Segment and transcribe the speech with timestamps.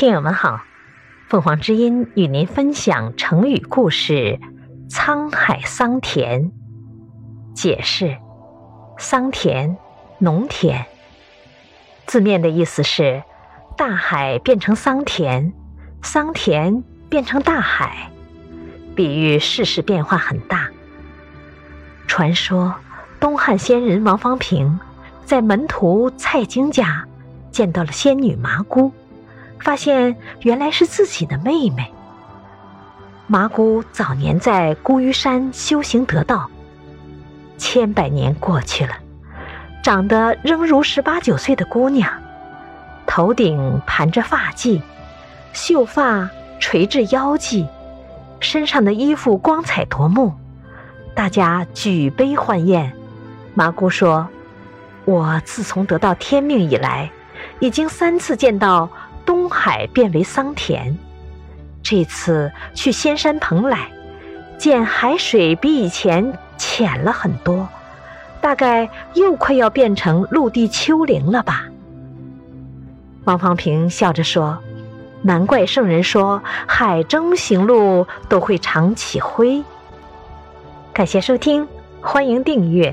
[0.00, 0.62] 听友们好，
[1.28, 4.40] 凤凰之音与您分享成语故事
[4.88, 6.52] “沧海桑田”。
[7.54, 8.16] 解释：
[8.96, 9.76] 桑田，
[10.16, 10.86] 农田。
[12.06, 13.22] 字面的意思是，
[13.76, 15.52] 大海变成桑田，
[16.00, 18.10] 桑田变成大海，
[18.96, 20.70] 比喻世事变化很大。
[22.06, 22.74] 传说，
[23.20, 24.80] 东汉仙人王方平
[25.26, 27.06] 在门徒蔡京家
[27.50, 28.90] 见到了仙女麻姑。
[29.60, 31.92] 发现原来是自己的妹妹。
[33.26, 36.50] 麻姑早年在孤屿山修行得道，
[37.56, 38.94] 千百年过去了，
[39.84, 42.10] 长得仍如十八九岁的姑娘，
[43.06, 44.82] 头顶盘着发髻，
[45.52, 47.68] 秀发垂至腰际，
[48.40, 50.34] 身上的衣服光彩夺目，
[51.14, 52.92] 大家举杯欢宴。
[53.54, 54.26] 麻姑说
[55.06, 57.08] ：“我自从得到天命以来，
[57.60, 58.88] 已经三次见到。”
[59.30, 60.98] 东海变为桑田，
[61.84, 63.88] 这次去仙山蓬莱，
[64.58, 67.68] 见海水比以前浅了很多，
[68.40, 71.66] 大概又快要变成陆地丘陵了吧？
[73.22, 74.58] 王方平笑着说
[75.22, 79.62] ：“难怪圣人说海中行路都会常起灰。”
[80.92, 81.68] 感谢收听，
[82.00, 82.92] 欢迎订阅。